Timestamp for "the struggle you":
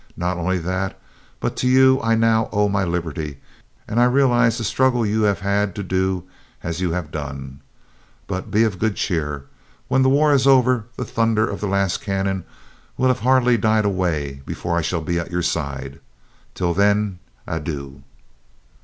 4.57-5.21